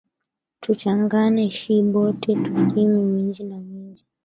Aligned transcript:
Tu 0.61 0.71
changane 0.81 1.43
shi 1.57 1.75
bote, 1.91 2.33
tu 2.43 2.55
rime 2.75 2.95
minji 3.03 3.49
ya 3.49 3.59
mingi 3.59 4.05